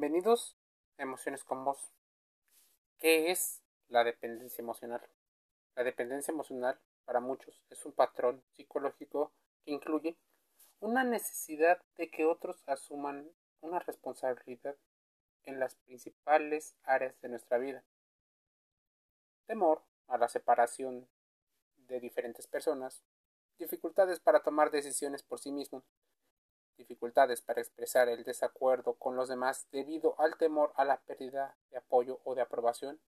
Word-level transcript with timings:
Bienvenidos 0.00 0.56
a 0.96 1.02
Emociones 1.02 1.44
con 1.44 1.62
Vos. 1.62 1.92
¿Qué 2.98 3.30
es 3.30 3.60
la 3.88 4.02
dependencia 4.02 4.62
emocional? 4.62 5.06
La 5.76 5.84
dependencia 5.84 6.32
emocional 6.32 6.80
para 7.04 7.20
muchos 7.20 7.62
es 7.68 7.84
un 7.84 7.92
patrón 7.92 8.42
psicológico 8.54 9.30
que 9.62 9.72
incluye 9.72 10.16
una 10.78 11.04
necesidad 11.04 11.82
de 11.98 12.10
que 12.10 12.24
otros 12.24 12.62
asuman 12.66 13.30
una 13.60 13.78
responsabilidad 13.80 14.74
en 15.42 15.60
las 15.60 15.74
principales 15.74 16.78
áreas 16.84 17.20
de 17.20 17.28
nuestra 17.28 17.58
vida. 17.58 17.84
Temor 19.44 19.84
a 20.06 20.16
la 20.16 20.30
separación 20.30 21.10
de 21.76 22.00
diferentes 22.00 22.46
personas, 22.46 23.04
dificultades 23.58 24.18
para 24.18 24.42
tomar 24.42 24.70
decisiones 24.70 25.22
por 25.22 25.40
sí 25.40 25.52
mismo, 25.52 25.84
dificultades 26.80 27.40
para 27.42 27.60
expresar 27.60 28.08
el 28.08 28.24
desacuerdo 28.24 28.94
con 28.94 29.14
los 29.14 29.28
demás 29.28 29.66
debido 29.70 30.18
al 30.18 30.36
temor 30.36 30.72
a 30.76 30.84
la 30.84 30.98
pérdida 31.00 31.56
de 31.70 31.78
apoyo 31.78 32.20
o 32.24 32.34
de 32.34 32.42
aprobación. 32.42 33.00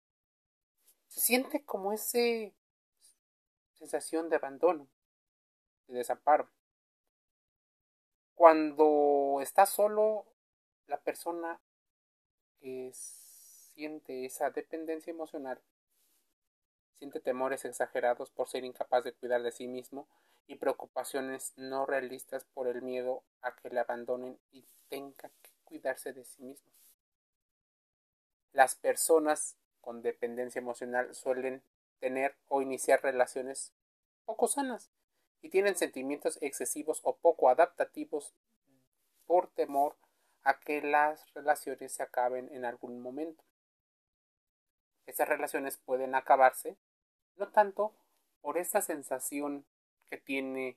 Se 1.08 1.20
siente 1.20 1.64
como 1.64 1.92
esa 1.92 2.18
sensación 3.74 4.28
de 4.28 4.36
abandono, 4.36 4.86
de 5.88 5.98
desamparo. 5.98 6.48
Cuando 8.34 9.40
está 9.42 9.66
solo, 9.66 10.26
la 10.86 11.00
persona 11.00 11.60
que 12.60 12.92
siente 12.94 14.24
esa 14.24 14.50
dependencia 14.50 15.10
emocional 15.10 15.60
siente 17.02 17.18
temores 17.18 17.64
exagerados 17.64 18.30
por 18.30 18.48
ser 18.48 18.64
incapaz 18.64 19.02
de 19.02 19.12
cuidar 19.12 19.42
de 19.42 19.50
sí 19.50 19.66
mismo 19.66 20.06
y 20.46 20.54
preocupaciones 20.54 21.52
no 21.56 21.84
realistas 21.84 22.44
por 22.54 22.68
el 22.68 22.80
miedo 22.80 23.24
a 23.40 23.56
que 23.56 23.70
le 23.70 23.80
abandonen 23.80 24.38
y 24.52 24.64
tenga 24.88 25.28
que 25.42 25.50
cuidarse 25.64 26.12
de 26.12 26.24
sí 26.24 26.44
mismo. 26.44 26.70
Las 28.52 28.76
personas 28.76 29.56
con 29.80 30.00
dependencia 30.02 30.60
emocional 30.60 31.12
suelen 31.12 31.64
tener 31.98 32.36
o 32.46 32.62
iniciar 32.62 33.02
relaciones 33.02 33.72
poco 34.24 34.46
sanas 34.46 34.92
y 35.40 35.48
tienen 35.48 35.74
sentimientos 35.74 36.38
excesivos 36.40 37.00
o 37.02 37.16
poco 37.16 37.48
adaptativos 37.48 38.32
por 39.26 39.48
temor 39.48 39.96
a 40.44 40.60
que 40.60 40.80
las 40.82 41.26
relaciones 41.34 41.94
se 41.94 42.04
acaben 42.04 42.48
en 42.52 42.64
algún 42.64 43.02
momento. 43.02 43.42
Esas 45.04 45.28
relaciones 45.28 45.78
pueden 45.78 46.14
acabarse 46.14 46.76
no 47.36 47.48
tanto 47.48 47.94
por 48.40 48.58
esa 48.58 48.82
sensación 48.82 49.64
que 50.08 50.18
tiene 50.18 50.76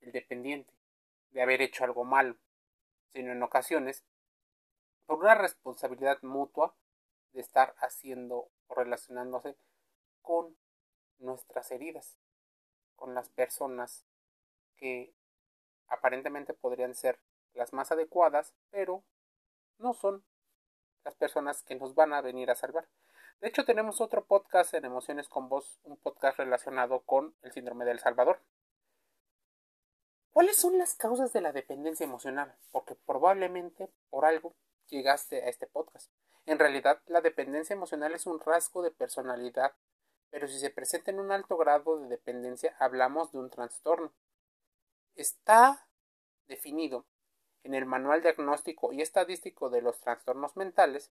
el 0.00 0.12
dependiente 0.12 0.72
de 1.30 1.42
haber 1.42 1.62
hecho 1.62 1.84
algo 1.84 2.04
malo, 2.04 2.36
sino 3.08 3.32
en 3.32 3.42
ocasiones 3.42 4.04
por 5.06 5.18
una 5.18 5.34
responsabilidad 5.34 6.18
mutua 6.22 6.74
de 7.32 7.40
estar 7.40 7.74
haciendo 7.78 8.50
o 8.68 8.74
relacionándose 8.74 9.56
con 10.20 10.56
nuestras 11.18 11.70
heridas, 11.70 12.18
con 12.96 13.14
las 13.14 13.28
personas 13.28 14.04
que 14.76 15.14
aparentemente 15.88 16.54
podrían 16.54 16.94
ser 16.94 17.18
las 17.54 17.72
más 17.72 17.92
adecuadas, 17.92 18.54
pero 18.70 19.04
no 19.78 19.94
son 19.94 20.24
las 21.04 21.14
personas 21.14 21.62
que 21.62 21.74
nos 21.74 21.94
van 21.94 22.12
a 22.12 22.20
venir 22.20 22.50
a 22.50 22.54
salvar. 22.54 22.88
De 23.42 23.48
hecho, 23.48 23.64
tenemos 23.64 24.00
otro 24.00 24.24
podcast 24.24 24.72
en 24.72 24.84
Emociones 24.84 25.28
con 25.28 25.48
Vos, 25.48 25.80
un 25.82 25.96
podcast 25.96 26.38
relacionado 26.38 27.00
con 27.00 27.34
el 27.42 27.50
síndrome 27.50 27.84
del 27.84 27.98
Salvador. 27.98 28.38
¿Cuáles 30.32 30.54
son 30.54 30.78
las 30.78 30.94
causas 30.94 31.32
de 31.32 31.40
la 31.40 31.50
dependencia 31.50 32.04
emocional? 32.04 32.54
Porque 32.70 32.94
probablemente 32.94 33.90
por 34.10 34.26
algo 34.26 34.54
llegaste 34.86 35.42
a 35.42 35.48
este 35.48 35.66
podcast. 35.66 36.08
En 36.46 36.60
realidad, 36.60 37.02
la 37.06 37.20
dependencia 37.20 37.74
emocional 37.74 38.14
es 38.14 38.26
un 38.26 38.38
rasgo 38.38 38.80
de 38.80 38.92
personalidad, 38.92 39.72
pero 40.30 40.46
si 40.46 40.60
se 40.60 40.70
presenta 40.70 41.10
en 41.10 41.18
un 41.18 41.32
alto 41.32 41.56
grado 41.56 41.98
de 41.98 42.06
dependencia, 42.06 42.76
hablamos 42.78 43.32
de 43.32 43.38
un 43.38 43.50
trastorno. 43.50 44.12
Está 45.16 45.88
definido 46.46 47.06
en 47.64 47.74
el 47.74 47.86
Manual 47.86 48.22
Diagnóstico 48.22 48.92
y 48.92 49.02
Estadístico 49.02 49.68
de 49.68 49.82
los 49.82 50.00
Trastornos 50.00 50.56
Mentales 50.56 51.10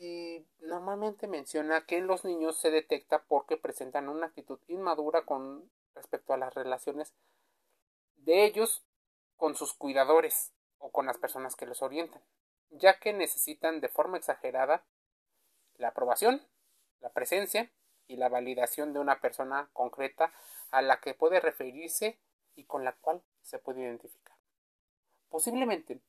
y 0.00 0.46
normalmente 0.60 1.28
menciona 1.28 1.84
que 1.84 1.98
en 1.98 2.06
los 2.06 2.24
niños 2.24 2.58
se 2.58 2.70
detecta 2.70 3.22
porque 3.28 3.58
presentan 3.58 4.08
una 4.08 4.28
actitud 4.28 4.58
inmadura 4.66 5.26
con 5.26 5.70
respecto 5.94 6.32
a 6.32 6.38
las 6.38 6.54
relaciones 6.54 7.12
de 8.16 8.44
ellos 8.46 8.82
con 9.36 9.54
sus 9.54 9.74
cuidadores 9.74 10.54
o 10.78 10.90
con 10.90 11.04
las 11.04 11.18
personas 11.18 11.54
que 11.54 11.66
los 11.66 11.82
orientan, 11.82 12.22
ya 12.70 12.98
que 12.98 13.12
necesitan 13.12 13.82
de 13.82 13.90
forma 13.90 14.16
exagerada 14.16 14.86
la 15.76 15.88
aprobación, 15.88 16.40
la 17.00 17.10
presencia 17.10 17.70
y 18.06 18.16
la 18.16 18.30
validación 18.30 18.94
de 18.94 19.00
una 19.00 19.20
persona 19.20 19.68
concreta 19.74 20.32
a 20.70 20.80
la 20.80 21.00
que 21.00 21.12
puede 21.12 21.40
referirse 21.40 22.18
y 22.54 22.64
con 22.64 22.84
la 22.84 22.94
cual 22.94 23.22
se 23.42 23.58
puede 23.58 23.82
identificar. 23.82 24.36
Posiblemente 25.28 26.00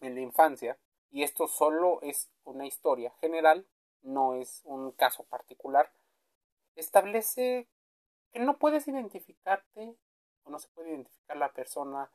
en 0.00 0.14
la 0.14 0.22
infancia 0.22 0.78
y 1.10 1.22
esto 1.22 1.46
solo 1.46 2.00
es 2.02 2.30
una 2.44 2.66
historia 2.66 3.12
general, 3.20 3.66
no 4.02 4.34
es 4.34 4.62
un 4.64 4.92
caso 4.92 5.24
particular, 5.24 5.92
establece 6.76 7.68
que 8.32 8.40
no 8.40 8.58
puedes 8.58 8.88
identificarte 8.88 9.96
o 10.44 10.50
no 10.50 10.58
se 10.58 10.68
puede 10.68 10.90
identificar 10.90 11.36
la 11.36 11.52
persona 11.52 12.10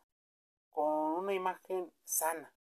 con 0.70 0.88
una 0.88 1.34
imagen 1.34 1.92
sana. 2.04 2.54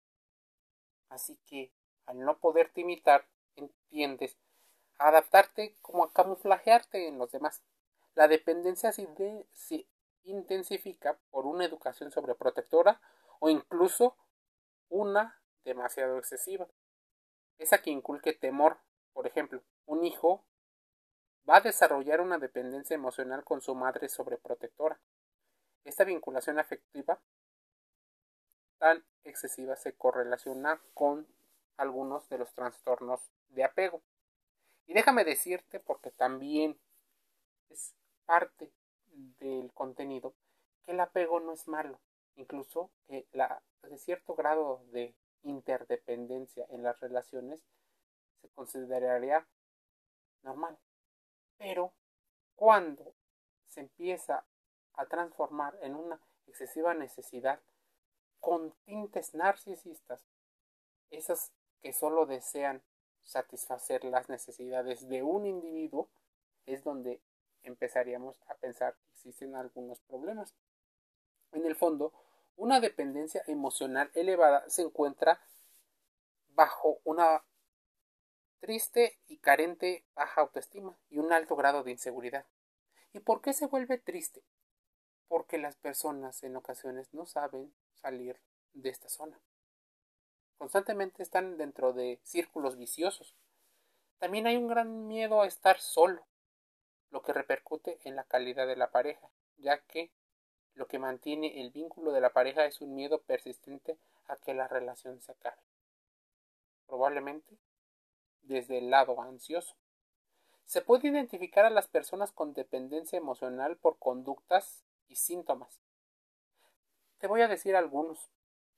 Así 1.10 1.38
que 1.46 1.72
al 2.06 2.20
no 2.20 2.38
poderte 2.38 2.82
imitar, 2.82 3.28
entiendes 3.56 4.38
a 4.98 5.10
adaptarte 5.10 5.76
como 5.82 6.04
a 6.04 6.14
camuflajearte 6.14 7.08
en 7.08 7.18
los 7.18 7.32
demás. 7.32 7.62
La 8.16 8.28
dependencia 8.28 8.92
se 8.92 9.88
intensifica 10.24 11.18
por 11.30 11.46
una 11.46 11.66
educación 11.66 12.12
sobreprotectora 12.12 13.02
o 13.40 13.50
incluso 13.50 14.16
una 14.90 15.40
demasiado 15.68 16.18
excesiva. 16.18 16.68
Esa 17.60 17.82
que 17.82 17.92
inculque 17.92 18.34
temor. 18.34 18.80
Por 19.14 19.28
ejemplo, 19.28 19.62
un 19.86 20.04
hijo 20.04 20.44
va 21.48 21.58
a 21.58 21.62
desarrollar 21.62 22.22
una 22.22 22.38
dependencia 22.38 22.96
emocional 22.96 23.44
con 23.44 23.62
su 23.62 23.76
madre 23.76 24.10
sobreprotectora. 24.10 25.00
Esta 25.84 26.04
vinculación 26.04 26.60
afectiva 26.60 27.20
tan 28.80 29.04
excesiva 29.24 29.76
se 29.76 29.96
correlaciona 29.96 30.82
con 30.94 31.28
algunos 31.78 32.28
de 32.30 32.38
los 32.38 32.54
trastornos 32.54 33.32
de 33.50 33.64
apego. 33.64 34.02
Y 34.86 34.94
déjame 34.94 35.26
decirte, 35.26 35.80
porque 35.80 36.12
también 36.12 36.80
es 37.70 37.96
parte 38.26 38.72
del 39.40 39.72
contenido, 39.74 40.34
que 40.84 40.92
el 40.92 41.00
apego 41.00 41.40
no 41.40 41.54
es 41.54 41.68
malo. 41.68 42.00
Incluso 42.36 42.92
que 43.08 43.28
la, 43.32 43.64
de 43.84 43.98
cierto 43.98 44.36
grado 44.36 44.84
de 44.92 45.16
interdependencia 45.50 46.66
en 46.70 46.84
las 46.84 47.00
relaciones 47.00 47.62
se 48.42 48.50
consideraría 48.50 49.48
normal. 50.44 50.78
Pero 51.58 51.94
cuando 52.56 53.14
se 53.68 53.82
empieza 53.82 54.46
a 54.94 55.06
transformar 55.06 55.78
en 55.82 55.96
una 55.96 56.20
excesiva 56.48 56.94
necesidad 56.94 57.60
con 58.40 58.74
tintes 58.86 59.34
narcisistas, 59.34 60.24
esas 61.10 61.52
que 61.82 61.94
solo 61.94 62.26
desean 62.26 62.82
satisfacer 63.24 64.04
las 64.06 64.30
necesidades 64.30 65.08
de 65.08 65.24
un 65.24 65.46
individuo, 65.46 66.10
es 66.66 66.84
donde 66.84 67.22
empezaríamos 67.64 68.40
a 68.48 68.56
pensar 68.56 68.96
que 68.96 69.10
existen 69.12 69.56
algunos 69.56 70.00
problemas. 70.02 70.54
En 71.52 71.66
el 71.66 71.76
fondo, 71.76 72.14
una 72.58 72.82
dependencia 72.82 73.44
emocional 73.48 74.12
elevada 74.16 74.68
se 74.70 74.82
encuentra 74.82 75.40
bajo 76.50 77.00
una 77.04 77.44
triste 78.60 79.20
y 79.28 79.38
carente 79.38 80.04
baja 80.16 80.42
autoestima 80.42 80.98
y 81.10 81.20
un 81.20 81.32
alto 81.32 81.56
grado 81.56 81.84
de 81.84 81.92
inseguridad. 81.92 82.46
¿Y 83.14 83.20
por 83.20 83.42
qué 83.42 83.54
se 83.54 83.68
vuelve 83.68 84.00
triste? 84.00 84.44
Porque 85.28 85.60
las 85.60 85.76
personas 85.76 86.44
en 86.44 86.56
ocasiones 86.56 87.14
no 87.14 87.26
saben 87.26 87.74
salir 87.94 88.42
de 88.74 88.90
esta 88.90 89.08
zona. 89.08 89.40
Constantemente 90.58 91.22
están 91.22 91.58
dentro 91.58 91.94
de 91.94 92.20
círculos 92.24 92.78
viciosos. 92.78 93.36
También 94.18 94.48
hay 94.48 94.58
un 94.58 94.68
gran 94.68 95.08
miedo 95.08 95.42
a 95.42 95.48
estar 95.48 95.80
solo, 95.80 96.26
lo 97.12 97.22
que 97.22 97.34
repercute 97.34 98.00
en 98.04 98.16
la 98.16 98.24
calidad 98.24 98.66
de 98.66 98.76
la 98.76 98.90
pareja, 98.90 99.30
ya 99.58 99.78
que 99.78 100.12
lo 100.78 100.88
que 100.88 101.00
mantiene 101.00 101.60
el 101.60 101.72
vínculo 101.72 102.12
de 102.12 102.22
la 102.22 102.30
pareja 102.30 102.66
es 102.66 102.82
un 102.82 102.96
miedo 102.96 103.20
persistente 103.24 103.98
a 104.28 104.36
que 104.38 104.54
la 104.54 104.68
relación 104.68 105.20
se 105.22 105.32
acabe. 105.32 105.62
Probablemente 106.86 107.58
desde 108.44 108.78
el 108.78 108.92
lado 108.92 109.20
ansioso. 109.22 109.76
Se 110.66 110.82
puede 110.82 111.08
identificar 111.08 111.66
a 111.66 111.72
las 111.72 111.88
personas 111.88 112.32
con 112.32 112.54
dependencia 112.54 113.18
emocional 113.18 113.78
por 113.78 113.98
conductas 113.98 114.84
y 115.08 115.16
síntomas. 115.16 115.82
Te 117.18 117.28
voy 117.28 117.42
a 117.42 117.48
decir 117.48 117.76
algunos, 117.76 118.30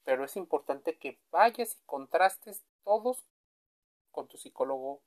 pero 0.05 0.23
es 0.23 0.37
importante 0.37 0.97
que 0.97 1.19
vayas 1.31 1.75
y 1.75 1.85
contrastes 1.85 2.63
todos 2.85 3.25
con 4.11 4.27
tu 4.27 4.37
psicólogo 4.37 5.01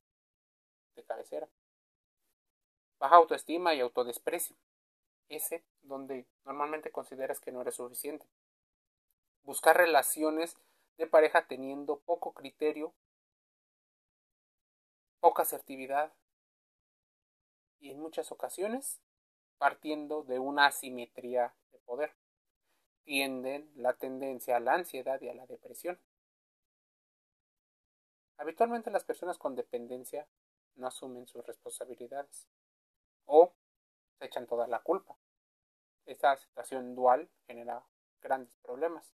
de 0.94 1.04
cabecera. 1.04 1.48
Baja 2.98 3.16
autoestima 3.16 3.74
y 3.74 3.80
autodesprecio. 3.80 4.54
Ese 5.32 5.64
donde 5.80 6.26
normalmente 6.44 6.92
consideras 6.92 7.40
que 7.40 7.52
no 7.52 7.62
eres 7.62 7.76
suficiente. 7.76 8.26
Buscar 9.44 9.78
relaciones 9.78 10.58
de 10.98 11.06
pareja 11.06 11.46
teniendo 11.46 12.00
poco 12.00 12.34
criterio, 12.34 12.92
poca 15.20 15.40
asertividad 15.40 16.12
y 17.80 17.92
en 17.92 17.98
muchas 17.98 18.30
ocasiones 18.30 19.00
partiendo 19.56 20.22
de 20.22 20.38
una 20.38 20.66
asimetría 20.66 21.54
de 21.72 21.78
poder. 21.78 22.14
Tienden 23.04 23.72
la 23.74 23.94
tendencia 23.94 24.58
a 24.58 24.60
la 24.60 24.74
ansiedad 24.74 25.18
y 25.22 25.30
a 25.30 25.34
la 25.34 25.46
depresión. 25.46 25.98
Habitualmente 28.36 28.90
las 28.90 29.04
personas 29.04 29.38
con 29.38 29.54
dependencia 29.54 30.28
no 30.74 30.88
asumen 30.88 31.26
sus 31.26 31.46
responsabilidades 31.46 32.48
o 33.24 33.54
se 34.22 34.26
echan 34.26 34.46
toda 34.46 34.68
la 34.68 34.78
culpa. 34.78 35.16
Esta 36.06 36.36
situación 36.36 36.94
dual 36.94 37.28
genera 37.48 37.84
grandes 38.20 38.56
problemas. 38.58 39.12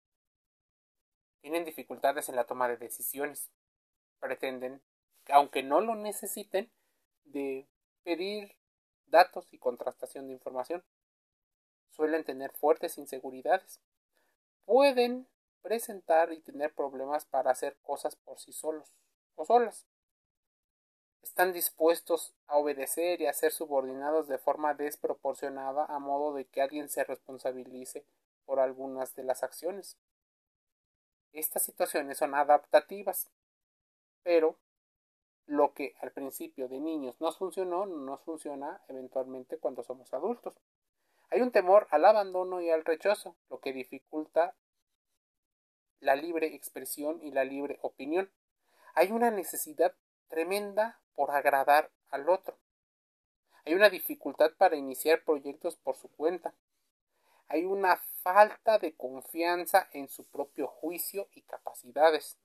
Tienen 1.39 1.63
dificultades 1.63 2.27
en 2.27 2.35
la 2.35 2.45
toma 2.45 2.67
de 2.67 2.75
decisiones. 2.75 3.49
Pretenden, 4.19 4.81
aunque 5.29 5.63
no 5.63 5.79
lo 5.79 5.95
necesiten, 5.95 6.69
de 7.23 7.69
pedir 8.03 8.57
datos 9.05 9.47
y 9.53 9.59
contrastación 9.59 10.27
de 10.27 10.33
información. 10.33 10.83
Suelen 11.89 12.25
tener 12.25 12.51
fuertes 12.51 12.97
inseguridades. 12.97 13.79
Pueden 14.65 15.29
presentar 15.61 16.33
y 16.33 16.41
tener 16.41 16.73
problemas 16.73 17.25
para 17.25 17.51
hacer 17.51 17.77
cosas 17.81 18.17
por 18.17 18.39
sí 18.39 18.51
solos 18.51 18.93
o 19.35 19.45
solas. 19.45 19.87
Están 21.21 21.53
dispuestos 21.53 22.33
a 22.47 22.57
obedecer 22.57 23.21
y 23.21 23.27
a 23.27 23.33
ser 23.33 23.51
subordinados 23.51 24.27
de 24.27 24.37
forma 24.37 24.73
desproporcionada 24.73 25.85
a 25.85 25.99
modo 25.99 26.33
de 26.33 26.45
que 26.45 26.61
alguien 26.61 26.89
se 26.89 27.03
responsabilice 27.03 28.05
por 28.45 28.59
algunas 28.59 29.15
de 29.15 29.23
las 29.23 29.43
acciones. 29.43 29.97
Estas 31.33 31.63
situaciones 31.63 32.17
son 32.17 32.33
adaptativas, 32.33 33.29
pero 34.23 34.55
lo 35.45 35.73
que 35.73 35.95
al 36.01 36.11
principio 36.11 36.67
de 36.67 36.79
niños 36.79 37.15
nos 37.19 37.37
funcionó, 37.37 37.85
no 37.85 37.97
nos 37.97 38.21
funciona 38.21 38.81
eventualmente 38.87 39.57
cuando 39.57 39.83
somos 39.83 40.13
adultos. 40.13 40.55
Hay 41.29 41.41
un 41.41 41.51
temor 41.51 41.87
al 41.91 42.05
abandono 42.05 42.61
y 42.61 42.69
al 42.69 42.85
rechazo, 42.85 43.35
lo 43.49 43.59
que 43.59 43.73
dificulta 43.73 44.55
la 45.99 46.15
libre 46.15 46.47
expresión 46.55 47.21
y 47.21 47.31
la 47.31 47.43
libre 47.43 47.79
opinión. 47.81 48.29
Hay 48.93 49.11
una 49.11 49.31
necesidad 49.31 49.93
tremenda 50.27 50.99
por 51.15 51.31
agradar 51.31 51.91
al 52.09 52.29
otro. 52.29 52.57
Hay 53.65 53.73
una 53.73 53.89
dificultad 53.89 54.51
para 54.57 54.75
iniciar 54.75 55.23
proyectos 55.23 55.75
por 55.75 55.97
su 55.97 56.09
cuenta. 56.09 56.53
Hay 57.47 57.65
una 57.65 57.97
falta 58.21 58.77
de 58.79 58.95
confianza 58.95 59.89
en 59.91 60.09
su 60.09 60.25
propio 60.25 60.67
juicio 60.67 61.27
y 61.33 61.41
capacidades 61.41 62.37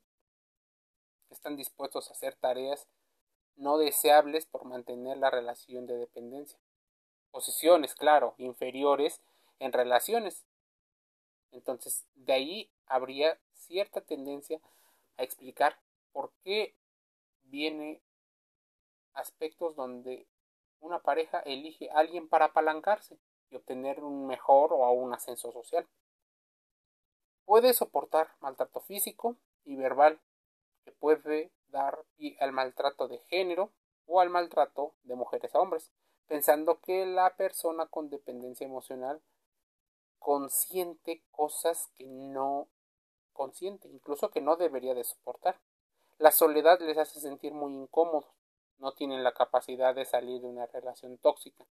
están 1.32 1.56
dispuestos 1.56 2.08
a 2.08 2.12
hacer 2.12 2.34
tareas 2.36 2.86
no 3.56 3.78
deseables 3.78 4.46
por 4.46 4.64
mantener 4.64 5.18
la 5.18 5.30
relación 5.30 5.86
de 5.86 5.96
dependencia. 5.96 6.58
Posiciones, 7.30 7.94
claro, 7.94 8.34
inferiores 8.38 9.20
en 9.58 9.72
relaciones. 9.72 10.44
Entonces, 11.50 12.06
de 12.14 12.32
ahí 12.32 12.70
habría 12.86 13.38
cierta 13.54 14.00
tendencia 14.00 14.60
a 15.16 15.22
explicar 15.22 15.78
por 16.12 16.32
qué 16.44 16.74
viene 17.52 18.02
aspectos 19.12 19.76
donde 19.76 20.26
una 20.80 21.00
pareja 21.00 21.38
elige 21.40 21.90
a 21.90 21.98
alguien 21.98 22.28
para 22.28 22.46
apalancarse 22.46 23.18
y 23.50 23.56
obtener 23.56 24.02
un 24.02 24.26
mejor 24.26 24.72
o 24.72 24.90
un 24.90 25.12
ascenso 25.12 25.52
social. 25.52 25.86
Puede 27.44 27.74
soportar 27.74 28.30
maltrato 28.40 28.80
físico 28.80 29.36
y 29.64 29.76
verbal 29.76 30.18
que 30.84 30.92
puede 30.92 31.52
dar 31.68 32.04
al 32.40 32.52
maltrato 32.52 33.06
de 33.06 33.18
género 33.18 33.70
o 34.06 34.20
al 34.20 34.30
maltrato 34.30 34.94
de 35.02 35.14
mujeres 35.14 35.54
a 35.54 35.60
hombres, 35.60 35.92
pensando 36.26 36.80
que 36.80 37.04
la 37.04 37.36
persona 37.36 37.86
con 37.86 38.08
dependencia 38.08 38.64
emocional 38.64 39.22
consiente 40.18 41.22
cosas 41.30 41.90
que 41.96 42.06
no 42.06 42.68
consiente, 43.34 43.88
incluso 43.88 44.30
que 44.30 44.40
no 44.40 44.56
debería 44.56 44.94
de 44.94 45.04
soportar. 45.04 45.60
La 46.22 46.30
soledad 46.30 46.78
les 46.78 46.96
hace 46.98 47.18
sentir 47.18 47.52
muy 47.52 47.74
incómodos, 47.74 48.30
no 48.78 48.92
tienen 48.92 49.24
la 49.24 49.32
capacidad 49.32 49.92
de 49.92 50.04
salir 50.04 50.40
de 50.40 50.46
una 50.46 50.66
relación 50.66 51.18
tóxica. 51.18 51.66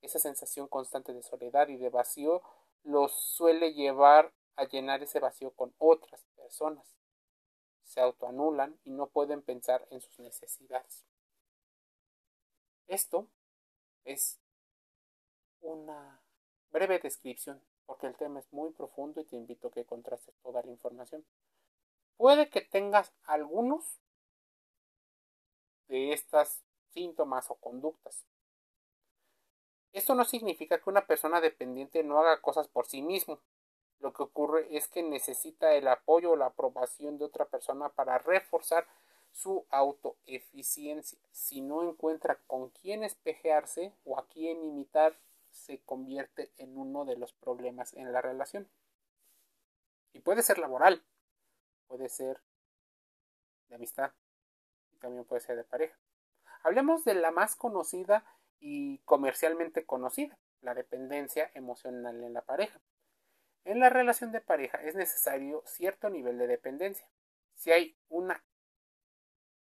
Esa 0.00 0.18
sensación 0.18 0.68
constante 0.68 1.12
de 1.12 1.22
soledad 1.22 1.68
y 1.68 1.76
de 1.76 1.90
vacío 1.90 2.40
los 2.82 3.12
suele 3.12 3.74
llevar 3.74 4.32
a 4.56 4.64
llenar 4.64 5.02
ese 5.02 5.20
vacío 5.20 5.50
con 5.50 5.74
otras 5.76 6.24
personas 6.34 6.96
se 7.84 8.00
autoanulan 8.00 8.80
y 8.84 8.90
no 8.90 9.08
pueden 9.08 9.42
pensar 9.42 9.86
en 9.90 10.00
sus 10.00 10.18
necesidades. 10.18 11.04
Esto 12.86 13.28
es 14.06 14.40
una 15.60 16.22
breve 16.70 17.00
descripción, 17.00 17.60
porque 17.84 18.06
el 18.06 18.16
tema 18.16 18.40
es 18.40 18.50
muy 18.50 18.70
profundo 18.70 19.20
y 19.20 19.24
te 19.24 19.36
invito 19.36 19.68
a 19.68 19.72
que 19.72 19.84
contrastes 19.84 20.34
toda 20.42 20.62
la 20.62 20.70
información. 20.70 21.22
Puede 22.22 22.48
que 22.50 22.60
tengas 22.60 23.12
algunos 23.24 23.98
de 25.88 26.12
estas 26.12 26.62
síntomas 26.94 27.50
o 27.50 27.56
conductas. 27.56 28.24
Esto 29.92 30.14
no 30.14 30.24
significa 30.24 30.78
que 30.78 30.88
una 30.88 31.04
persona 31.04 31.40
dependiente 31.40 32.04
no 32.04 32.20
haga 32.20 32.40
cosas 32.40 32.68
por 32.68 32.86
sí 32.86 33.02
mismo, 33.02 33.40
lo 33.98 34.12
que 34.12 34.22
ocurre 34.22 34.68
es 34.70 34.86
que 34.86 35.02
necesita 35.02 35.74
el 35.74 35.88
apoyo 35.88 36.30
o 36.30 36.36
la 36.36 36.46
aprobación 36.46 37.18
de 37.18 37.24
otra 37.24 37.46
persona 37.46 37.88
para 37.88 38.18
reforzar 38.18 38.86
su 39.32 39.66
autoeficiencia. 39.70 41.18
Si 41.32 41.60
no 41.60 41.82
encuentra 41.82 42.38
con 42.46 42.68
quién 42.68 43.02
espejearse 43.02 43.92
o 44.04 44.16
a 44.16 44.28
quién 44.28 44.62
imitar, 44.62 45.18
se 45.50 45.80
convierte 45.80 46.52
en 46.56 46.78
uno 46.78 47.04
de 47.04 47.16
los 47.16 47.32
problemas 47.32 47.92
en 47.94 48.12
la 48.12 48.22
relación. 48.22 48.68
Y 50.12 50.20
puede 50.20 50.42
ser 50.42 50.58
laboral, 50.58 51.02
puede 51.92 52.08
ser 52.08 52.40
de 53.68 53.74
amistad 53.74 54.12
y 54.92 54.96
también 54.96 55.26
puede 55.26 55.42
ser 55.42 55.56
de 55.56 55.64
pareja. 55.64 55.94
Hablemos 56.62 57.04
de 57.04 57.12
la 57.12 57.30
más 57.30 57.54
conocida 57.54 58.24
y 58.60 59.00
comercialmente 59.00 59.84
conocida, 59.84 60.38
la 60.62 60.72
dependencia 60.72 61.50
emocional 61.52 62.24
en 62.24 62.32
la 62.32 62.40
pareja. 62.40 62.80
En 63.64 63.78
la 63.78 63.90
relación 63.90 64.32
de 64.32 64.40
pareja 64.40 64.78
es 64.78 64.94
necesario 64.94 65.62
cierto 65.66 66.08
nivel 66.08 66.38
de 66.38 66.46
dependencia. 66.46 67.06
Si 67.56 67.72
hay 67.72 67.94
una 68.08 68.42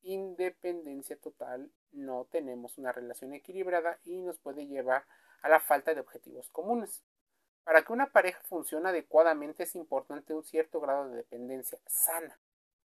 independencia 0.03 1.19
total, 1.19 1.71
no 1.93 2.25
tenemos 2.25 2.77
una 2.77 2.91
relación 2.91 3.33
equilibrada 3.33 3.97
y 4.03 4.21
nos 4.21 4.38
puede 4.38 4.67
llevar 4.67 5.07
a 5.41 5.49
la 5.49 5.59
falta 5.59 5.95
de 5.95 6.01
objetivos 6.01 6.47
comunes. 6.51 7.03
Para 7.63 7.84
que 7.84 7.93
una 7.93 8.12
pareja 8.12 8.41
funcione 8.43 8.89
adecuadamente 8.89 9.63
es 9.63 9.75
importante 9.75 10.34
un 10.34 10.43
cierto 10.43 10.82
grado 10.82 11.10
de 11.10 11.17
dependencia 11.17 11.79
sana, 11.88 12.38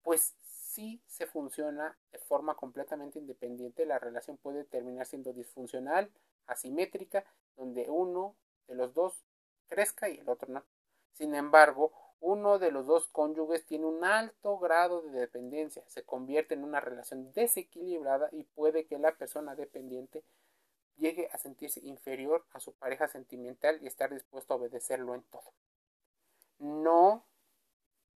pues 0.03 0.35
si 0.41 1.01
se 1.07 1.27
funciona 1.27 1.97
de 2.13 2.19
forma 2.19 2.55
completamente 2.55 3.19
independiente, 3.19 3.87
la 3.87 3.99
relación 3.99 4.37
puede 4.37 4.65
terminar 4.65 5.07
siendo 5.07 5.33
disfuncional, 5.33 6.11
asimétrica, 6.47 7.25
donde 7.57 7.89
uno 7.89 8.37
de 8.67 8.75
los 8.75 8.93
dos 8.93 9.25
crezca 9.69 10.09
y 10.09 10.19
el 10.19 10.29
otro 10.29 10.53
no. 10.53 10.65
Sin 11.13 11.35
embargo, 11.35 11.93
uno 12.21 12.59
de 12.59 12.71
los 12.71 12.87
dos 12.87 13.07
cónyuges 13.07 13.65
tiene 13.65 13.87
un 13.87 14.05
alto 14.05 14.59
grado 14.59 15.03
de 15.03 15.21
dependencia, 15.21 15.83
se 15.87 16.03
convierte 16.03 16.55
en 16.55 16.65
una 16.65 16.81
relación 16.81 17.33
desequilibrada 17.33 18.29
y 18.33 18.43
puede 18.43 18.87
que 18.87 18.99
la 18.99 19.15
persona 19.17 19.55
dependiente 19.55 20.25
llegue 20.97 21.29
a 21.33 21.39
sentirse 21.39 21.81
inferior 21.81 22.45
a 22.53 22.61
su 22.61 22.73
pareja 22.73 23.09
sentimental 23.09 23.79
y 23.83 23.87
estar 23.87 24.13
dispuesto 24.13 24.55
a 24.55 24.57
obedecerlo 24.57 25.15
en 25.15 25.23
todo. 25.25 25.53
No 26.59 27.25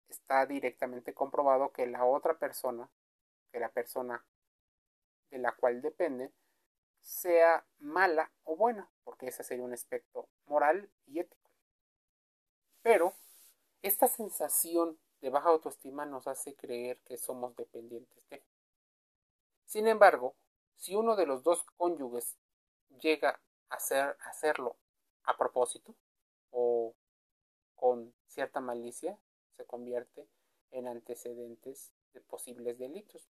está 0.09 0.47
directamente 0.47 1.15
comprobado 1.15 1.73
que 1.73 1.87
la 1.87 2.05
otra 2.05 2.39
persona, 2.39 2.91
que 3.53 3.61
la 3.61 3.69
persona 3.69 4.25
de 5.31 5.39
la 5.39 5.53
cual 5.53 5.83
depende, 5.83 6.33
sea 7.01 7.65
mala 7.79 8.31
o 8.45 8.57
buena, 8.57 8.91
porque 9.05 9.29
ese 9.29 9.45
sería 9.45 9.65
un 9.65 9.73
aspecto 9.73 10.29
moral 10.47 10.91
y 11.07 11.21
ético. 11.21 11.51
Pero 12.83 13.15
esta 13.83 14.09
sensación 14.09 14.99
de 15.21 15.31
baja 15.31 15.51
autoestima 15.51 16.07
nos 16.07 16.27
hace 16.27 16.55
creer 16.55 17.01
que 17.03 17.17
somos 17.17 17.55
dependientes 17.57 18.23
de. 18.31 18.43
Sin 19.67 19.87
embargo, 19.87 20.35
si 20.77 20.95
uno 20.95 21.15
de 21.15 21.27
los 21.27 21.43
dos 21.43 21.65
cónyuges 21.77 22.37
llega 23.01 23.41
a 23.69 23.77
hacer, 23.77 24.17
hacerlo 24.21 24.77
a 25.25 25.37
propósito 25.37 25.95
o 26.51 26.95
con 27.75 28.15
cierta 28.27 28.61
malicia, 28.61 29.19
se 29.57 29.65
convierte 29.65 30.29
en 30.71 30.89
antecedentes 30.89 31.93
de 32.13 32.21
posibles 32.21 32.79
delitos. 32.79 33.29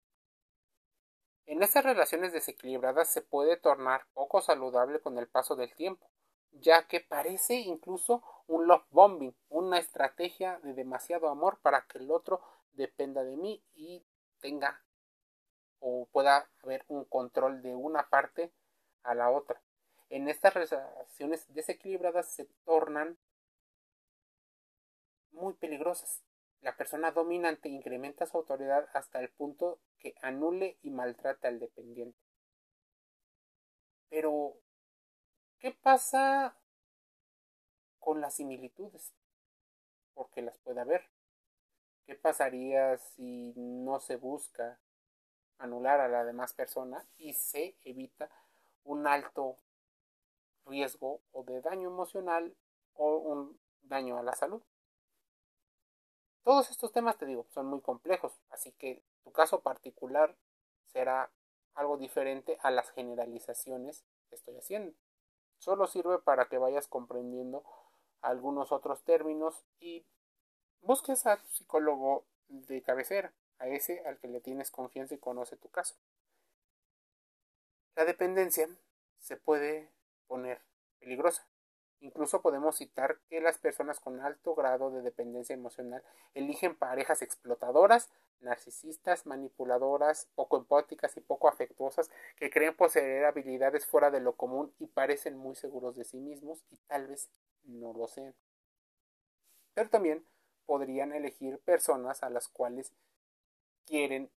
En 1.46 1.64
estas 1.64 1.86
relaciones 1.86 2.34
desequilibradas 2.34 3.10
se 3.10 3.22
puede 3.22 3.58
tornar 3.58 4.06
poco 4.14 4.42
saludable 4.42 5.00
con 5.00 5.18
el 5.18 5.28
paso 5.28 5.56
del 5.56 5.74
tiempo, 5.76 6.10
ya 6.52 6.88
que 6.88 7.00
parece 7.00 7.56
incluso 7.56 8.24
un 8.48 8.68
love 8.68 8.86
bombing, 8.90 9.36
una 9.50 9.80
estrategia 9.80 10.60
de 10.60 10.74
demasiado 10.74 11.30
amor 11.30 11.60
para 11.62 11.86
que 11.88 12.00
el 12.00 12.12
otro 12.12 12.42
dependa 12.74 13.24
de 13.24 13.38
mí 13.38 13.64
y 13.76 14.06
tenga 14.40 14.84
o 15.80 16.08
pueda 16.12 16.50
haber 16.64 16.84
un 16.88 17.06
control 17.06 17.62
de 17.62 17.76
una 17.76 18.10
parte 18.10 18.52
a 19.04 19.16
la 19.16 19.30
otra. 19.32 19.62
En 20.10 20.30
estas 20.30 20.54
relaciones 20.54 21.46
desequilibradas 21.54 22.32
se 22.32 22.46
tornan 22.66 23.18
muy 25.32 25.54
peligrosas. 25.54 26.24
La 26.62 26.76
persona 26.76 27.12
dominante 27.12 27.70
incrementa 27.70 28.26
su 28.26 28.38
autoridad 28.38 28.90
hasta 28.94 29.20
el 29.20 29.30
punto 29.30 29.80
que 30.00 30.16
anule 30.22 30.78
y 30.82 30.90
maltrata 30.90 31.48
al 31.48 31.60
dependiente. 31.60 32.18
Pero, 34.10 34.56
¿qué 35.60 35.72
pasa 35.72 36.58
con 38.00 38.22
las 38.22 38.36
similitudes? 38.36 39.14
Porque 40.14 40.42
las 40.42 40.58
puede 40.60 40.82
haber. 40.82 41.10
¿Qué 42.06 42.16
pasaría 42.16 42.98
si 42.98 43.54
no 43.56 44.00
se 44.00 44.16
busca 44.16 44.80
anular 45.58 46.00
a 46.00 46.08
la 46.08 46.24
demás 46.24 46.54
persona 46.54 47.06
y 47.18 47.34
se 47.34 47.76
evita 47.84 48.30
un 48.88 49.06
alto 49.06 49.58
riesgo 50.66 51.22
o 51.34 51.44
de 51.44 51.62
daño 51.62 51.90
emocional 51.90 52.56
o 52.96 53.18
un 53.18 53.60
daño 53.82 54.18
a 54.18 54.24
la 54.24 54.34
salud? 54.34 54.64
Todos 56.44 56.72
estos 56.72 56.94
temas, 56.94 57.18
te 57.18 57.26
digo, 57.26 57.46
son 57.50 57.68
muy 57.68 57.82
complejos, 57.82 58.40
así 58.50 58.72
que 58.72 59.04
tu 59.24 59.32
caso 59.34 59.62
particular 59.62 60.36
será 60.86 61.30
algo 61.76 61.98
diferente 61.98 62.58
a 62.62 62.72
las 62.72 62.90
generalizaciones 62.92 64.06
que 64.30 64.36
estoy 64.36 64.56
haciendo. 64.58 64.94
Solo 65.58 65.88
sirve 65.88 66.20
para 66.20 66.46
que 66.46 66.58
vayas 66.58 66.88
comprendiendo 66.88 67.64
algunos 68.22 68.72
otros 68.72 69.04
términos 69.04 69.66
y 69.80 70.06
busques 70.82 71.26
a 71.26 71.38
tu 71.38 71.48
psicólogo 71.50 72.26
de 72.48 72.82
cabecera, 72.82 73.34
a 73.60 73.68
ese 73.68 74.06
al 74.08 74.18
que 74.18 74.30
le 74.30 74.40
tienes 74.40 74.72
confianza 74.72 75.16
y 75.16 75.20
conoce 75.20 75.58
tu 75.58 75.70
caso. 75.70 75.96
La 77.98 78.06
dependencia 78.06 78.70
se 79.18 79.38
puede 79.38 79.90
poner 80.28 80.62
peligrosa. 81.00 81.48
Incluso 82.00 82.44
podemos 82.44 82.78
citar 82.78 83.18
que 83.28 83.42
las 83.42 83.58
personas 83.58 84.00
con 84.00 84.20
alto 84.20 84.54
grado 84.54 84.92
de 84.92 85.02
dependencia 85.02 85.56
emocional 85.56 86.04
eligen 86.36 86.76
parejas 86.76 87.24
explotadoras, 87.24 88.12
narcisistas, 88.40 89.26
manipuladoras, 89.26 90.30
poco 90.36 90.58
empáticas 90.58 91.18
y 91.18 91.22
poco 91.22 91.48
afectuosas, 91.48 92.12
que 92.36 92.52
creen 92.52 92.76
poseer 92.76 93.26
habilidades 93.26 93.88
fuera 93.88 94.12
de 94.12 94.20
lo 94.20 94.36
común 94.36 94.72
y 94.78 94.86
parecen 94.86 95.36
muy 95.36 95.56
seguros 95.56 95.96
de 95.96 96.04
sí 96.04 96.18
mismos 96.18 96.64
y 96.70 96.78
tal 96.86 97.08
vez 97.08 97.32
no 97.64 97.94
lo 97.94 98.08
sean. 98.08 98.36
Pero 99.74 99.90
también 99.90 100.24
podrían 100.68 101.14
elegir 101.14 101.58
personas 101.62 102.22
a 102.22 102.30
las 102.30 102.48
cuales 102.48 102.94
quieren 103.88 104.30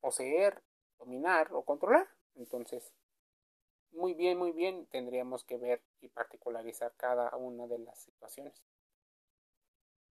poseer, 0.00 0.62
dominar 1.04 1.48
o 1.52 1.62
controlar. 1.62 2.08
Entonces, 2.36 2.92
muy 3.92 4.14
bien, 4.14 4.38
muy 4.38 4.52
bien, 4.52 4.86
tendríamos 4.86 5.44
que 5.44 5.58
ver 5.58 5.82
y 6.00 6.08
particularizar 6.08 6.92
cada 6.96 7.36
una 7.36 7.66
de 7.66 7.78
las 7.78 7.98
situaciones. 7.98 8.62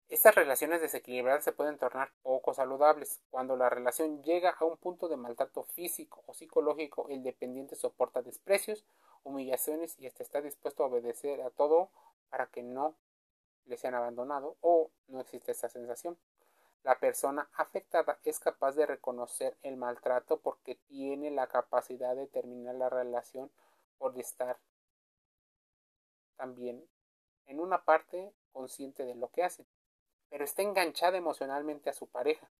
Estas 0.08 0.36
relaciones 0.36 0.80
desequilibradas 0.80 1.42
se 1.42 1.52
pueden 1.52 1.78
tornar 1.78 2.12
poco 2.22 2.54
saludables. 2.54 3.20
Cuando 3.30 3.56
la 3.56 3.68
relación 3.68 4.22
llega 4.22 4.50
a 4.50 4.64
un 4.64 4.76
punto 4.76 5.08
de 5.08 5.16
maltrato 5.16 5.64
físico 5.64 6.22
o 6.26 6.34
psicológico, 6.34 7.08
el 7.10 7.24
dependiente 7.24 7.74
soporta 7.74 8.22
desprecios, 8.22 8.84
humillaciones 9.24 9.98
y 9.98 10.06
hasta 10.06 10.22
está 10.22 10.40
dispuesto 10.40 10.84
a 10.84 10.86
obedecer 10.86 11.42
a 11.42 11.50
todo 11.50 11.90
para 12.30 12.46
que 12.46 12.62
no 12.62 12.94
le 13.66 13.76
sean 13.76 13.94
abandonado 13.94 14.56
o 14.60 14.90
no 15.08 15.20
existe 15.20 15.50
esa 15.50 15.68
sensación. 15.68 16.16
La 16.82 16.98
persona 16.98 17.48
afectada 17.54 18.18
es 18.24 18.38
capaz 18.38 18.72
de 18.76 18.86
reconocer 18.86 19.56
el 19.62 19.76
maltrato 19.76 20.38
porque 20.38 20.76
tiene 20.86 21.30
la 21.30 21.48
capacidad 21.48 22.14
de 22.14 22.26
terminar 22.26 22.76
la 22.76 22.88
relación 22.88 23.50
por 23.98 24.18
estar 24.18 24.58
también 26.36 26.86
en 27.46 27.60
una 27.60 27.84
parte 27.84 28.32
consciente 28.52 29.04
de 29.04 29.14
lo 29.14 29.28
que 29.28 29.42
hace, 29.42 29.66
pero 30.28 30.44
está 30.44 30.62
enganchada 30.62 31.16
emocionalmente 31.16 31.90
a 31.90 31.94
su 31.94 32.06
pareja. 32.06 32.50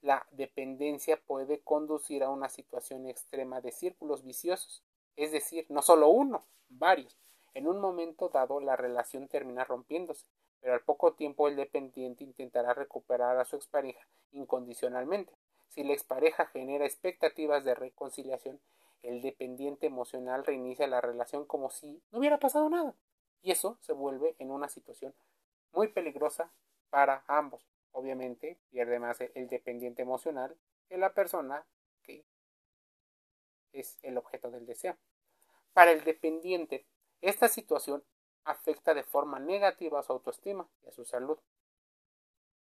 La 0.00 0.26
dependencia 0.32 1.16
puede 1.16 1.60
conducir 1.60 2.24
a 2.24 2.30
una 2.30 2.48
situación 2.48 3.06
extrema 3.06 3.60
de 3.60 3.72
círculos 3.72 4.24
viciosos, 4.24 4.82
es 5.16 5.30
decir, 5.30 5.66
no 5.68 5.82
solo 5.82 6.08
uno, 6.08 6.44
varios. 6.68 7.16
En 7.54 7.66
un 7.66 7.80
momento 7.80 8.28
dado 8.28 8.60
la 8.60 8.76
relación 8.76 9.28
termina 9.28 9.64
rompiéndose, 9.64 10.26
pero 10.62 10.74
al 10.74 10.80
poco 10.80 11.12
tiempo 11.14 11.48
el 11.48 11.56
dependiente 11.56 12.22
intentará 12.22 12.72
recuperar 12.72 13.36
a 13.36 13.44
su 13.44 13.56
expareja 13.56 14.06
incondicionalmente. 14.30 15.34
Si 15.68 15.82
la 15.82 15.92
expareja 15.92 16.46
genera 16.46 16.86
expectativas 16.86 17.64
de 17.64 17.74
reconciliación, 17.74 18.60
el 19.02 19.20
dependiente 19.22 19.86
emocional 19.86 20.46
reinicia 20.46 20.86
la 20.86 21.00
relación 21.00 21.44
como 21.44 21.70
si 21.70 22.00
no 22.12 22.20
hubiera 22.20 22.38
pasado 22.38 22.70
nada. 22.70 22.94
Y 23.42 23.50
eso 23.50 23.76
se 23.80 23.92
vuelve 23.92 24.36
en 24.38 24.52
una 24.52 24.68
situación 24.68 25.12
muy 25.72 25.88
peligrosa 25.88 26.52
para 26.90 27.24
ambos. 27.26 27.66
Obviamente 27.90 28.60
pierde 28.70 29.00
más 29.00 29.20
el 29.20 29.48
dependiente 29.48 30.02
emocional 30.02 30.56
que 30.88 30.96
la 30.96 31.12
persona 31.12 31.66
que 32.02 32.24
es 33.72 33.98
el 34.02 34.16
objeto 34.16 34.52
del 34.52 34.64
deseo. 34.64 34.96
Para 35.72 35.90
el 35.90 36.04
dependiente, 36.04 36.86
esta 37.20 37.48
situación 37.48 38.04
afecta 38.44 38.94
de 38.94 39.02
forma 39.02 39.38
negativa 39.38 40.00
a 40.00 40.02
su 40.02 40.12
autoestima 40.12 40.68
y 40.84 40.88
a 40.88 40.92
su 40.92 41.04
salud, 41.04 41.38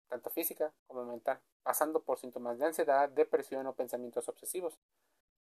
tanto 0.09 0.31
física 0.31 0.73
como 0.87 1.05
mental, 1.05 1.41
pasando 1.63 2.03
por 2.03 2.19
síntomas 2.19 2.59
de 2.59 2.67
ansiedad, 2.67 3.09
depresión 3.09 3.67
o 3.67 3.75
pensamientos 3.75 4.29
obsesivos. 4.29 4.79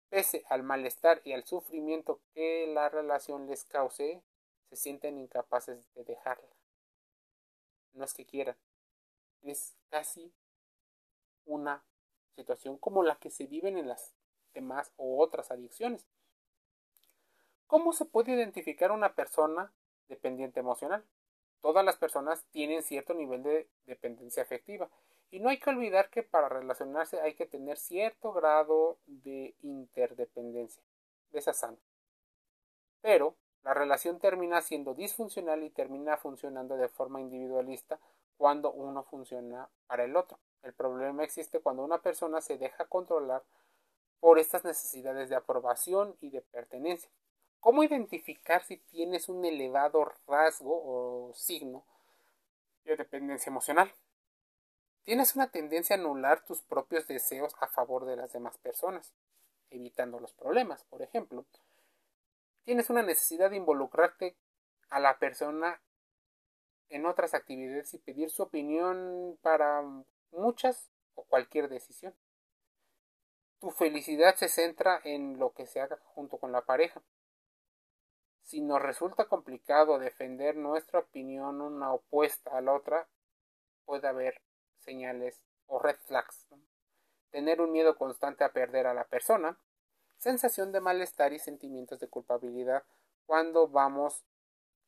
Pese 0.09 0.45
al 0.49 0.63
malestar 0.63 1.21
y 1.25 1.33
al 1.33 1.45
sufrimiento 1.45 2.21
que 2.35 2.67
la 2.67 2.89
relación 2.89 3.47
les 3.47 3.65
cause, 3.65 4.23
se 4.69 4.77
sienten 4.77 5.19
incapaces 5.19 5.93
de 5.95 6.05
dejarla. 6.05 6.49
No 7.93 8.05
es 8.05 8.15
que 8.15 8.27
quieran, 8.27 8.57
es 9.43 9.77
casi 9.89 10.33
una 11.45 11.85
situación 12.37 12.79
como 12.79 13.03
la 13.03 13.17
que 13.17 13.31
se 13.31 13.47
viven 13.47 13.77
en 13.77 13.89
las 13.89 14.15
demás 14.55 14.93
o 14.97 15.23
otras 15.23 15.51
adicciones. 15.51 16.07
¿Cómo 17.67 17.93
se 17.93 18.05
puede 18.05 18.33
identificar 18.33 18.91
una 18.91 19.15
persona 19.15 19.73
dependiente 20.11 20.61
emocional? 20.61 21.03
Todas 21.63 21.85
las 21.85 21.97
personas 21.97 22.45
tienen 22.51 22.83
cierto 22.83 23.15
nivel 23.15 23.43
de 23.43 23.67
dependencia 23.87 24.43
afectiva 24.43 24.91
y 25.31 25.41
no 25.41 25.49
hay 25.49 25.59
que 25.59 25.71
olvidar 25.71 26.11
que 26.11 26.23
para 26.23 26.49
relacionarse 26.49 27.21
hay 27.21 27.35
que 27.35 27.47
tener 27.47 27.79
cierto 27.79 28.33
grado 28.33 28.99
de 29.07 29.55
interdependencia, 29.63 30.83
de 31.31 31.39
esa 31.39 31.55
sana. 31.55 31.79
Pero 33.01 33.37
la 33.63 33.75
relación 33.75 34.19
termina 34.19 34.61
siendo 34.63 34.95
disfuncional 34.95 35.63
y 35.63 35.71
termina 35.71 36.17
funcionando 36.17 36.77
de 36.77 36.89
forma 36.89 37.21
individualista 37.21 37.99
cuando 38.37 38.73
uno 38.73 39.03
funciona 39.05 39.69
para 39.87 40.05
el 40.05 40.17
otro. 40.17 40.39
El 40.63 40.73
problema 40.73 41.25
existe 41.25 41.61
cuando 41.61 41.85
una 41.85 41.99
persona 41.99 42.41
se 42.41 42.59
deja 42.59 42.87
controlar 42.87 43.43
por 44.19 44.39
estas 44.39 44.65
necesidades 44.65 45.29
de 45.29 45.37
aprobación 45.37 46.17
y 46.21 46.31
de 46.31 46.43
pertenencia. 46.43 47.11
¿Cómo 47.61 47.85
identificar 47.85 48.65
si 48.65 48.79
tienes 48.79 49.29
un 49.29 49.45
elevado 49.45 50.13
rasgo 50.27 50.83
o 50.83 51.35
signo 51.35 51.85
de 52.85 52.97
dependencia 52.97 53.51
emocional? 53.51 53.93
Tienes 55.05 55.37
una 55.37 55.51
tendencia 55.51 55.95
a 55.95 55.99
anular 55.99 56.43
tus 56.45 56.63
propios 56.63 57.07
deseos 57.07 57.55
a 57.61 57.67
favor 57.69 58.07
de 58.07 58.17
las 58.17 58.33
demás 58.33 58.57
personas, 58.59 59.13
evitando 59.71 60.21
los 60.21 60.33
problemas, 60.33 60.85
por 60.85 61.03
ejemplo. 61.03 61.45
Tienes 62.65 62.89
una 62.89 63.03
necesidad 63.03 63.51
de 63.51 63.57
involucrarte 63.57 64.37
a 64.89 64.99
la 64.99 65.19
persona 65.19 65.83
en 66.89 67.05
otras 67.05 67.35
actividades 67.35 67.93
y 67.93 67.99
pedir 67.99 68.31
su 68.31 68.43
opinión 68.43 69.39
para 69.43 69.83
muchas 70.33 70.91
o 71.15 71.25
cualquier 71.25 71.69
decisión. 71.69 72.15
Tu 73.61 73.71
felicidad 73.71 74.35
se 74.37 74.49
centra 74.49 75.01
en 75.05 75.39
lo 75.39 75.53
que 75.53 75.67
se 75.67 75.81
haga 75.81 75.99
junto 76.15 76.39
con 76.39 76.53
la 76.53 76.63
pareja. 76.63 77.03
Si 78.43 78.61
nos 78.61 78.83
resulta 78.83 79.27
complicado 79.27 79.99
defender 79.99 80.57
nuestra 80.57 81.01
opinión 81.01 81.61
una 81.61 81.93
opuesta 81.93 82.57
a 82.57 82.61
la 82.61 82.73
otra, 82.73 83.09
puede 83.85 84.09
haber 84.09 84.41
señales 84.79 85.41
o 85.67 85.79
red 85.79 85.97
flags. 86.07 86.49
Tener 87.31 87.61
un 87.61 87.71
miedo 87.73 87.97
constante 87.97 88.43
a 88.45 88.53
perder 88.53 88.87
a 88.87 88.95
la 88.95 89.05
persona, 89.05 89.59
sensación 90.19 90.73
de 90.73 90.81
malestar 90.81 91.33
y 91.33 91.39
sentimientos 91.39 92.01
de 92.01 92.09
culpabilidad 92.09 92.85
cuando 93.27 93.69
vamos 93.69 94.25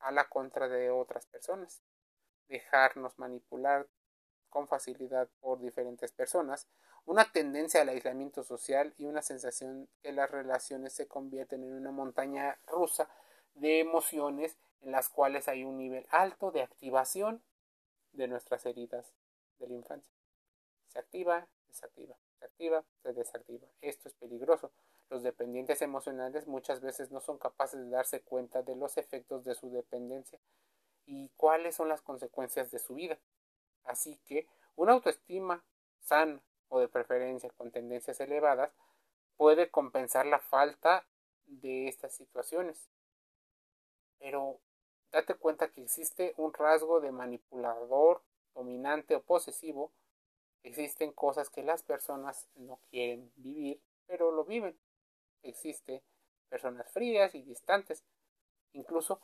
a 0.01 0.11
la 0.11 0.29
contra 0.29 0.69
de 0.69 0.91
otras 0.91 1.27
personas. 1.27 1.83
dejarnos 2.49 3.19
manipular 3.19 3.87
con 4.51 4.69
facilidad 4.69 5.27
por 5.41 5.59
diferentes 5.61 6.13
personas, 6.13 6.69
una 7.07 7.25
tendencia 7.33 7.81
al 7.81 7.89
aislamiento 7.89 8.45
social 8.45 8.93
y 8.99 9.07
una 9.07 9.23
sensación 9.23 9.89
que 10.03 10.13
las 10.13 10.31
relaciones 10.31 10.93
se 10.93 11.09
convierten 11.09 11.65
en 11.65 11.73
una 11.73 11.93
montaña 11.93 12.59
rusa 12.67 13.09
de 13.55 13.81
emociones 13.81 14.57
en 14.81 14.93
las 14.93 15.09
cuales 15.09 15.49
hay 15.49 15.65
un 15.65 15.77
nivel 15.77 16.07
alto 16.11 16.51
de 16.51 16.63
activación 16.63 17.43
de 18.13 18.29
nuestras 18.29 18.67
heridas 18.67 19.13
de 19.59 19.69
la 19.69 19.75
infancia. 19.75 20.13
Se 20.89 20.99
activa, 20.99 21.49
desactiva, 21.69 22.17
se 22.39 22.45
activa, 22.45 22.85
se 23.03 23.13
desactiva. 23.13 23.67
Esto 23.81 24.09
es 24.09 24.15
peligroso. 24.15 24.73
Los 25.09 25.23
dependientes 25.23 25.83
emocionales 25.83 26.47
muchas 26.47 26.81
veces 26.81 27.11
no 27.11 27.21
son 27.21 27.39
capaces 27.39 27.81
de 27.81 27.91
darse 27.91 28.23
cuenta 28.23 28.63
de 28.63 28.77
los 28.77 28.97
efectos 28.97 29.45
de 29.45 29.55
su 29.55 29.71
dependencia 29.71 30.39
y 31.07 31.31
cuáles 31.37 31.77
son 31.77 31.89
las 31.89 32.03
consecuencias 32.03 32.71
de 32.71 32.79
su 32.79 32.95
vida. 32.95 33.19
Así 33.85 34.19
que 34.25 34.47
una 34.77 34.93
autoestima 34.93 35.65
sana 36.01 36.41
o 36.69 36.81
de 36.81 36.89
preferencia 36.89 37.51
con 37.51 37.71
tendencias 37.71 38.21
elevadas 38.21 38.73
puede 39.37 39.71
compensar 39.71 40.27
la 40.27 40.39
falta 40.39 41.07
de 41.47 41.89
estas 41.89 42.15
situaciones. 42.15 42.89
Pero 44.23 44.61
date 45.11 45.35
cuenta 45.35 45.73
que 45.73 45.83
existe 45.83 46.33
un 46.37 46.53
rasgo 46.55 47.01
de 47.01 47.11
manipulador, 47.11 48.23
dominante 48.55 49.17
o 49.17 49.23
posesivo. 49.23 49.93
Existen 50.63 51.11
cosas 51.13 51.51
que 51.51 51.65
las 51.65 51.83
personas 51.83 52.49
no 52.55 52.79
quieren 52.89 53.33
vivir, 53.35 53.81
pero 54.07 54.31
lo 54.31 54.45
viven. 54.45 54.79
Existe 55.43 56.05
personas 56.49 56.89
frías 56.93 57.35
y 57.35 57.43
distantes. 57.43 58.05
Incluso 58.73 59.21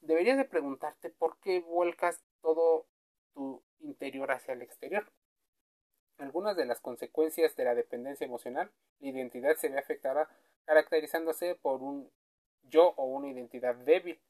deberías 0.00 0.36
de 0.36 0.44
preguntarte 0.44 1.08
por 1.10 1.38
qué 1.38 1.60
vuelcas 1.60 2.20
todo 2.40 2.86
tu 3.32 3.62
interior 3.78 4.32
hacia 4.32 4.54
el 4.54 4.62
exterior. 4.62 5.06
Algunas 6.18 6.56
de 6.56 6.66
las 6.66 6.80
consecuencias 6.80 7.54
de 7.54 7.64
la 7.64 7.76
dependencia 7.76 8.24
emocional, 8.24 8.72
la 8.98 9.08
identidad 9.08 9.54
se 9.54 9.68
ve 9.68 9.78
afectada 9.78 10.28
caracterizándose 10.64 11.54
por 11.54 11.80
un 11.80 12.10
yo 12.62 12.94
o 12.96 13.04
una 13.04 13.28
identidad 13.28 13.74
débil. 13.74 14.20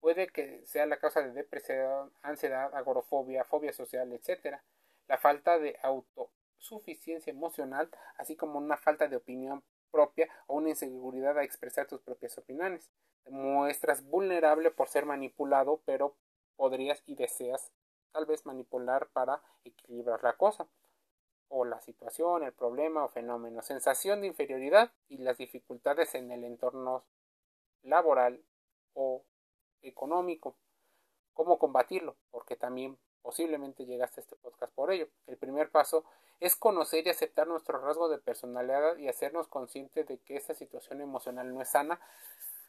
Puede 0.00 0.28
que 0.28 0.64
sea 0.66 0.86
la 0.86 0.98
causa 0.98 1.22
de 1.22 1.32
depresión, 1.32 2.12
ansiedad, 2.22 2.74
agorofobia, 2.74 3.44
fobia 3.44 3.72
social, 3.72 4.12
etc. 4.12 4.58
La 5.06 5.18
falta 5.18 5.58
de 5.58 5.78
autosuficiencia 5.82 7.32
emocional, 7.32 7.90
así 8.16 8.36
como 8.36 8.58
una 8.58 8.76
falta 8.76 9.08
de 9.08 9.16
opinión 9.16 9.64
propia 9.90 10.28
o 10.46 10.56
una 10.56 10.70
inseguridad 10.70 11.38
a 11.38 11.44
expresar 11.44 11.86
tus 11.86 12.00
propias 12.00 12.36
opiniones. 12.38 12.90
Te 13.24 13.30
muestras 13.30 14.04
vulnerable 14.04 14.70
por 14.70 14.88
ser 14.88 15.04
manipulado, 15.04 15.80
pero 15.84 16.14
podrías 16.56 17.02
y 17.06 17.14
deseas 17.14 17.72
tal 18.12 18.26
vez 18.26 18.46
manipular 18.46 19.08
para 19.08 19.42
equilibrar 19.64 20.22
la 20.22 20.34
cosa 20.34 20.68
o 21.48 21.64
la 21.64 21.80
situación, 21.80 22.42
el 22.42 22.52
problema 22.52 23.04
o 23.04 23.08
fenómeno, 23.08 23.62
sensación 23.62 24.20
de 24.20 24.26
inferioridad 24.26 24.92
y 25.08 25.18
las 25.18 25.38
dificultades 25.38 26.14
en 26.14 26.30
el 26.30 26.44
entorno 26.44 27.04
laboral 27.82 28.42
o 28.92 29.24
económico. 29.82 30.56
¿Cómo 31.34 31.58
combatirlo? 31.58 32.16
Porque 32.30 32.56
también 32.56 32.98
posiblemente 33.22 33.84
llegaste 33.84 34.20
a 34.20 34.22
este 34.22 34.36
podcast 34.36 34.72
por 34.74 34.92
ello. 34.92 35.08
El 35.26 35.36
primer 35.36 35.70
paso 35.70 36.04
es 36.40 36.56
conocer 36.56 37.06
y 37.06 37.10
aceptar 37.10 37.46
nuestro 37.46 37.78
rasgo 37.78 38.08
de 38.08 38.18
personalidad 38.18 38.96
y 38.96 39.08
hacernos 39.08 39.48
conscientes 39.48 40.06
de 40.06 40.18
que 40.18 40.36
esta 40.36 40.54
situación 40.54 41.00
emocional 41.00 41.52
no 41.52 41.60
es 41.60 41.68
sana 41.68 42.00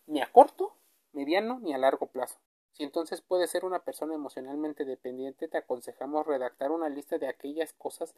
ni 0.07 0.21
a 0.21 0.31
corto, 0.31 0.73
mediano 1.13 1.59
ni 1.59 1.73
a 1.73 1.77
largo 1.77 2.07
plazo. 2.07 2.39
Si 2.71 2.83
entonces 2.83 3.21
puedes 3.21 3.49
ser 3.51 3.65
una 3.65 3.83
persona 3.83 4.15
emocionalmente 4.15 4.85
dependiente, 4.85 5.47
te 5.47 5.57
aconsejamos 5.57 6.25
redactar 6.25 6.71
una 6.71 6.89
lista 6.89 7.17
de 7.17 7.27
aquellas 7.27 7.73
cosas 7.73 8.15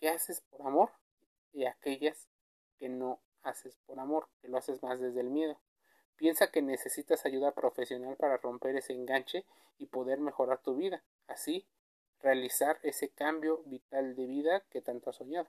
que 0.00 0.08
haces 0.08 0.40
por 0.40 0.66
amor 0.66 0.90
y 1.52 1.64
aquellas 1.64 2.28
que 2.78 2.88
no 2.88 3.20
haces 3.42 3.76
por 3.86 3.98
amor, 4.00 4.28
que 4.40 4.48
lo 4.48 4.58
haces 4.58 4.82
más 4.82 5.00
desde 5.00 5.20
el 5.20 5.30
miedo. 5.30 5.58
Piensa 6.22 6.52
que 6.52 6.62
necesitas 6.62 7.26
ayuda 7.26 7.50
profesional 7.50 8.14
para 8.16 8.36
romper 8.36 8.76
ese 8.76 8.92
enganche 8.92 9.44
y 9.80 9.86
poder 9.86 10.20
mejorar 10.20 10.62
tu 10.62 10.76
vida, 10.76 11.02
así 11.26 11.66
realizar 12.20 12.78
ese 12.84 13.08
cambio 13.08 13.64
vital 13.64 14.14
de 14.14 14.26
vida 14.26 14.60
que 14.70 14.80
tanto 14.80 15.10
has 15.10 15.16
soñado. 15.16 15.48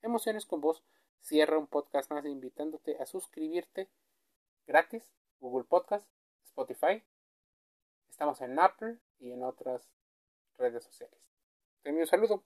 Emociones 0.00 0.46
con 0.46 0.62
vos 0.62 0.82
cierra 1.20 1.58
un 1.58 1.66
podcast 1.66 2.10
más 2.10 2.24
invitándote 2.24 2.96
a 2.98 3.04
suscribirte 3.04 3.90
gratis, 4.66 5.04
Google 5.38 5.64
Podcast, 5.64 6.08
Spotify 6.46 7.04
Estamos 8.08 8.40
en 8.40 8.58
Apple 8.58 8.96
y 9.18 9.32
en 9.32 9.42
otras 9.42 9.86
redes 10.56 10.82
sociales. 10.82 11.20
Te 11.82 11.92
un 11.92 12.06
saludo. 12.06 12.42